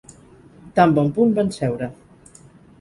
Tan 0.79 0.95
bon 0.95 1.13
punt 1.19 1.37
van 1.37 1.55
seure. 1.61 1.93